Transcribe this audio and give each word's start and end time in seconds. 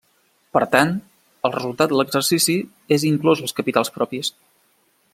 Per 0.55 0.61
tant, 0.75 0.93
el 1.49 1.53
resultat 1.57 1.91
de 1.93 1.99
l'exercici 2.01 2.57
és 2.99 3.07
inclòs 3.13 3.45
als 3.47 3.57
capitals 3.63 3.97
propis. 3.99 4.35